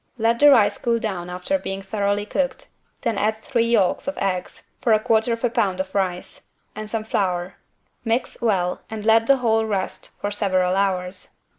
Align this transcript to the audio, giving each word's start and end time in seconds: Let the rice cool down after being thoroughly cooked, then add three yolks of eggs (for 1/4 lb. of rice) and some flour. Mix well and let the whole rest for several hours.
Let 0.17 0.39
the 0.39 0.49
rice 0.49 0.79
cool 0.79 0.97
down 0.97 1.29
after 1.29 1.59
being 1.59 1.83
thoroughly 1.83 2.25
cooked, 2.25 2.69
then 3.01 3.19
add 3.19 3.37
three 3.37 3.67
yolks 3.67 4.07
of 4.07 4.17
eggs 4.17 4.71
(for 4.81 4.97
1/4 4.97 5.37
lb. 5.47 5.79
of 5.79 5.93
rice) 5.93 6.47
and 6.75 6.89
some 6.89 7.03
flour. 7.03 7.57
Mix 8.03 8.35
well 8.41 8.81
and 8.89 9.05
let 9.05 9.27
the 9.27 9.37
whole 9.37 9.63
rest 9.65 10.07
for 10.19 10.31
several 10.31 10.75
hours. 10.75 11.37